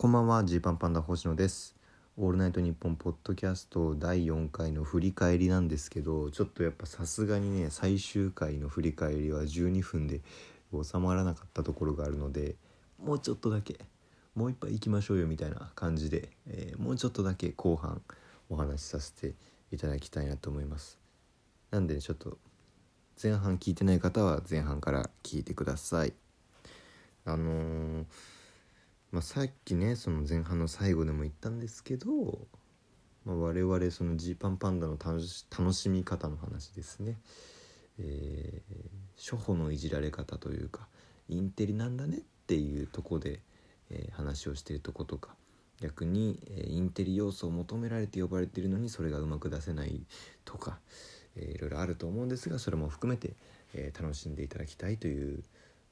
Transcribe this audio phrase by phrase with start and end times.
[0.00, 1.74] こんばんはジーパンパンダ星野です。
[2.16, 10.20] オールナイトニッポンポッドキャスト第4回の振り返りなんですけどちょっとやっぱさすがにね最終回の振り返りは12分で
[10.72, 12.54] 収まらなかったところがあるので
[13.04, 13.76] もうちょっとだけ
[14.36, 18.00] もう一杯行きましょうよみたいな感じで、えーもうちょっとだけ後半
[18.50, 19.34] お話しさせて
[19.72, 21.00] いただきたいなと思います。
[21.72, 22.38] なんでねちょっと
[23.20, 26.12] 前半聞いてない方は前半から聞いてください。
[27.24, 28.04] あのー
[29.10, 32.46] まあ、さっきねその前半の最後でも言ったんですけど、
[33.24, 37.16] まあ、我々そのジーパンパンダの楽し楽しみ方の話ですね、
[37.98, 38.76] えー、
[39.16, 40.88] 初歩のいじられ方というか
[41.30, 43.40] インテリなんだねっていうとこで、
[43.90, 45.30] えー話をしてるとことか
[45.80, 50.02] 逆に、えーインテリ要素を求められて呼ばれているのにそれがうまく出せない
[50.44, 50.78] とか、
[51.34, 53.32] えーいろいろあると思うんですがそれも含めて、
[53.72, 55.42] えー楽しんでいただきたいという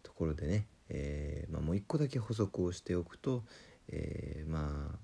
[0.02, 3.45] ところでね、えーまあ、もう一個だけ補足をしておくと、
[3.89, 4.99] えーまあ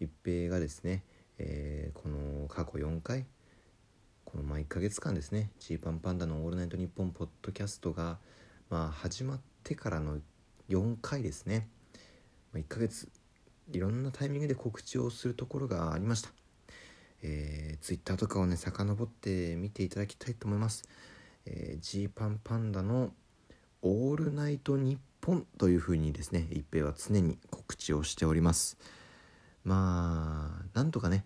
[0.00, 1.04] 一平がですね、
[1.38, 3.26] えーこの過去4回
[4.24, 8.18] このまあ1ヶ月間ですねジーパンパンダの「オールナイトニッポン」ポッドキャストが、
[8.68, 10.20] まあ、始まってからの
[10.68, 11.68] 4回ですね、
[12.52, 13.08] まあ、1ヶ月
[13.70, 16.30] いろんなタイミングで告知をするところがありました。
[17.22, 20.84] えー、ツイッターとかをね遡って見ていただきたいと思います。
[21.46, 23.14] えー、ジーパンパンダの
[23.80, 28.76] 「オールナイトニッポン」というふうにですね一平は常に告知をしております。
[29.64, 31.24] まあなんとかね、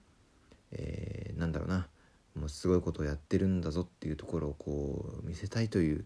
[0.70, 1.88] えーなんだろうな
[2.34, 6.04] もうすごいことをやってるんだぞっていうところをこう見せたいという、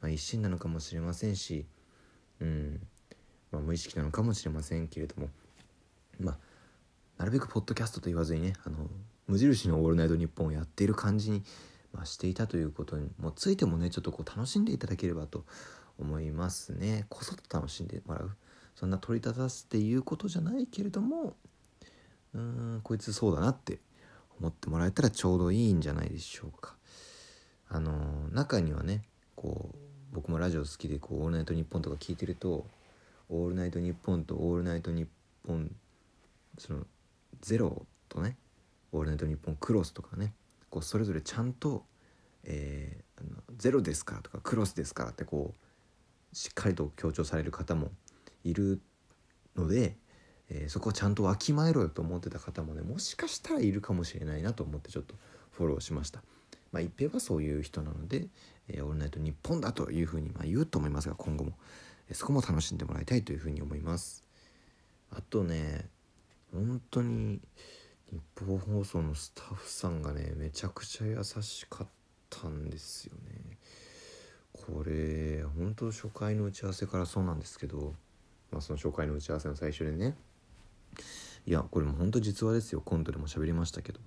[0.00, 1.66] まあ、一心なのかもしれませんし、
[2.40, 2.80] うん
[3.50, 5.28] まあ、無意識なのかもしれませんけれども
[6.18, 6.38] まあ
[7.18, 8.88] なるべくポッドキャストと言わずにねあの
[9.26, 11.42] 無印の「オールナイトニッポン」をやっている感じに、
[11.92, 15.44] まあ、していたということにもついてもねちょっとこう楽しんでいただければと
[15.98, 17.06] 思いますね。
[17.08, 18.30] こそっと楽しんでもらう。
[18.74, 21.36] そんな取り立たすっていうことじゃないけれども
[22.34, 22.40] うー
[22.78, 23.78] んこいつそうだなって
[24.40, 26.76] 思ってもらえたらちょうどいいんじゃないでしょうか。
[27.68, 29.02] あの中にはね
[29.36, 29.76] こう
[30.14, 32.66] 僕もラジオ好きでこう「オールナイトニッポン」とか聞いてると
[33.28, 35.08] 「オールナイトニッポン」と「オールナイトニッ
[35.46, 35.74] ポン」
[36.58, 36.86] その
[37.40, 38.36] ゼロとね
[38.92, 40.34] 「オールナイトニッポンクロス」とかね
[40.70, 41.84] こうそれぞれちゃんと、
[42.44, 45.63] えーあの「ゼロですから」とか「クロスですから」ってこう
[46.34, 47.90] しっかりと強調される方も
[48.42, 48.80] いる
[49.56, 49.96] ので、
[50.50, 55.14] えーそこをちゃんとわきまえろよと思ってた方もねもしかしたらいるかもしれないなと思ってちょっと
[55.52, 56.22] フォローしました。
[56.72, 58.26] まあ、一平はそういう人なので
[58.68, 61.52] 「えーオールナイトニッポン」だというふうにまあ言うと思いますが今後も、
[62.08, 64.22] えーそこも楽しんでもらいたいというふうに思います。
[65.10, 65.88] あとね
[66.52, 67.40] 本当に
[68.10, 71.88] 日本放送のスタッフさんがねめちゃくちゃ優しかっ
[72.28, 73.58] たんですよね。
[74.52, 74.92] これ
[75.56, 77.94] 本当初回の打ち合わせからそうなんですけど、
[78.50, 80.16] まあ、その初回の打ち合わせの最初でね。
[81.46, 82.80] いやこれも本当実話ですよ。
[82.80, 84.00] コントでも喋りましたけど、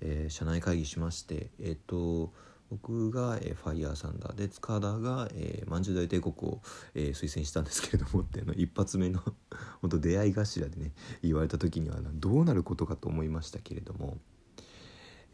[0.00, 2.32] えー社内会議しましてえっ、と
[2.70, 6.60] 僕が、えーファイヤーサンダーで塚田が、えー、まんじゅう大帝国を、
[6.94, 9.20] えー推薦したんですけれどもっての一発目の
[9.80, 14.18] 本当出会い頭でね言われた時にはどうなることかと思いましたけれども、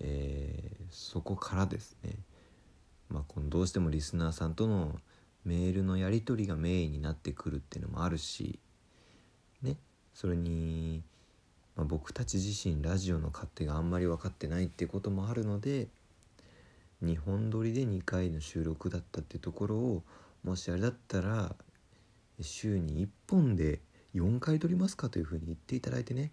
[0.00, 2.18] えーそこからですね。
[3.08, 5.00] まあ、このどうしてもリスナーさんとの
[5.44, 8.58] メールのやり取りがメインになってくるっていうのもあるし
[9.62, 9.76] ね。
[10.14, 11.02] それに、
[11.76, 15.88] まあ、僕たち自身ラジオの勝手があんまり分かってないっていうこともあるので
[17.02, 20.02] 2本撮りで2回の収録だったっていうところを
[20.44, 21.54] もしあれだったら
[22.40, 23.80] 週に1本で
[24.14, 26.32] 4回撮りますかというふうに言っていただいてね。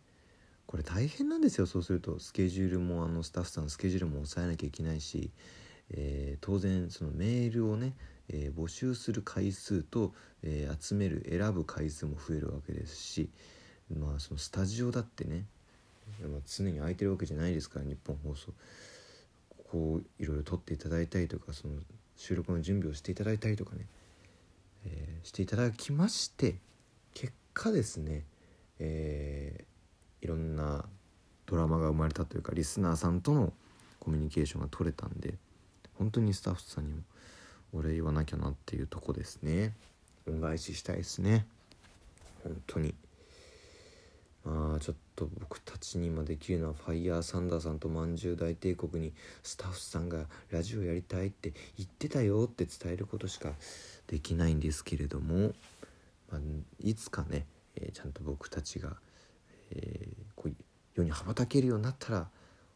[0.66, 2.19] これ大変なんですよそうすると。
[2.19, 5.31] スケジュールもあのスタッフさんのスケジュールも抑えなきゃいけないし、
[5.91, 7.94] えー当然そのメールをね、
[8.30, 13.30] えー募集する回数と、えー集める選ぶ回数も増えるわけですし
[13.98, 15.46] まあそのスタジオだってね、
[16.22, 18.52] まあ、常に空いてるわけじゃないですから日本放送。
[19.72, 21.74] こういろいろ撮っていただいたりとかその
[22.16, 23.86] 収録の準備をしていただいたりとかね、
[24.86, 26.56] えーしていただきまして
[27.14, 28.24] 結果ですね、
[28.80, 29.68] えー
[30.20, 30.84] いろんな
[31.46, 33.53] ドラマが生まれたというかリスナーさんとの
[34.00, 35.35] コミュニケーションが取れたんで
[35.94, 37.02] 本当にスタッフさんにも
[37.73, 39.75] お礼言わなきゃなっていうとこですね。
[40.28, 41.46] 恩返ししたいですね。
[42.43, 42.96] 本当に。
[44.43, 53.53] まあちょっと僕たちに今できるのはファイヤーサンダーさんとまんじゅう大帝国にスタッフさんがラジオやりたいって言ってたよって伝えることしか
[54.08, 55.53] できないんですけれども、
[56.31, 56.41] まあ、
[56.79, 58.96] いつかね、えーちゃんと僕たちが、
[59.72, 60.55] えーこう
[60.96, 62.29] 世に羽ばたけるようになったら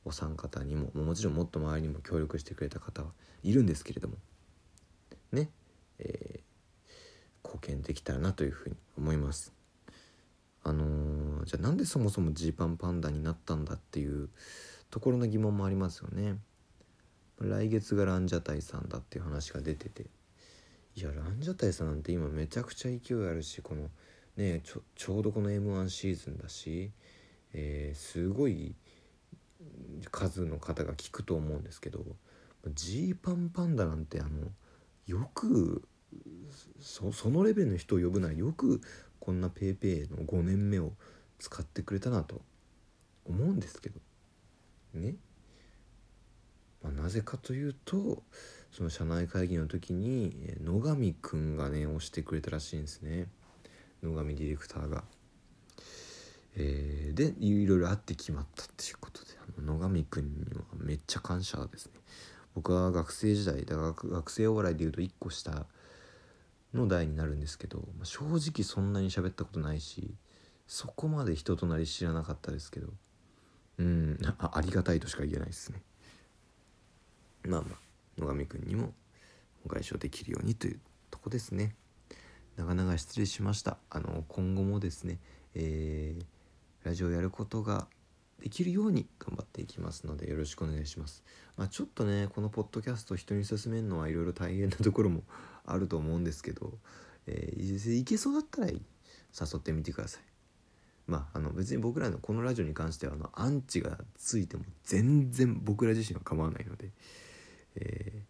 [0.06, 3.10] お三方にももちろんもっと周りにも協力してくれた方は
[3.44, 4.16] いるんですけれども
[5.32, 5.50] ね、
[6.00, 6.42] えー
[7.44, 9.52] 貢献できたらなというふうに思います。
[10.64, 14.30] あのーじゃあなんでそもそもジーパンパンダになったんだっていう
[14.92, 16.38] ところの疑問もありますよね。
[17.40, 20.06] 来月がランジャタイさんだっていう話が出てて
[20.96, 23.90] いやランジャタイさんなんて今めちゃくちゃ勢いあるしこの
[24.38, 26.92] ねちょちょうどこの m 1シーズンだし、
[27.54, 28.76] えー、すごい
[30.12, 32.06] 数の方が聞くと思うんですけど
[32.76, 34.30] ジーパンパンダなんてあの
[35.08, 35.84] よく
[36.80, 38.82] そのレベルの人を呼ぶならよく
[39.20, 40.94] こんな PayPay の5年目を
[41.40, 42.42] 使ってくれたなと
[43.26, 44.00] 思うんですけど
[44.94, 45.16] ね、
[46.84, 48.24] まあ、なぜかというと
[48.72, 53.28] その社内会議の時に野上くんがね押してくれたらしいんですね
[54.04, 55.04] 野上ディレクターが。
[56.54, 59.28] えー、でいろいろあって決まったっていうことで
[59.58, 61.94] あの野上くんにはめっちゃ感謝ですね。
[62.56, 65.66] 僕は学生時代だ学学生お笑いでいうと1個下
[66.74, 70.14] の代になるんですけど、ま、正直そんなに喋ったことないし
[70.68, 72.88] そこまで人となり知らなかったですけど
[73.78, 75.82] うんあありがたいとしか言えないですね。
[77.44, 78.94] まあまあ野上くんにも
[79.66, 81.76] お返しをできるようにというとこですね。
[82.58, 83.78] 長々失礼しました。
[83.90, 85.20] あの今後もですね、
[85.56, 87.88] えー、ラジオやることが
[88.42, 91.24] できるように頑張っていきますのでよろしくお願いします。
[91.58, 95.24] まあ、ちょっとねこのポッドキャスト人に勧めるのはいろいろ大変なところも
[95.66, 96.74] あると思うんですけど、
[97.28, 98.80] えー、いけそうだったら誘
[99.58, 100.24] ってみてください。
[101.08, 106.90] まあ、あの別に僕らのこのラジオに関してはあのアンチがついても全然僕ら自身は構わないので、
[107.76, 108.24] え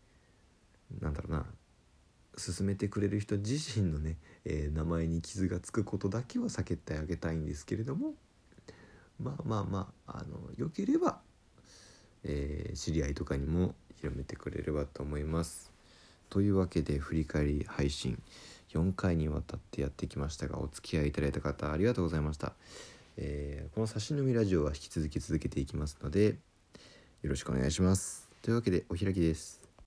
[1.00, 1.46] ー、なんだろうな
[2.38, 8.14] 進めてくれる人自身のね、えー、名前に傷がつくことだけは避けてあげたいんですけれども
[9.22, 11.20] まあまあまああのよければ、
[12.24, 15.72] えー、知り合いとかにも広めてくれればと思います。
[16.30, 18.22] というわけで振り返り配信
[18.74, 22.54] 4回にわたってやってきましたがお付き合いいただいた方ありがとうございました。
[23.18, 26.38] えー、この差し飲みラジオは引き続き続けていきますので
[27.22, 28.30] よろしくお願いします。
[28.42, 29.61] というわけでお開きです。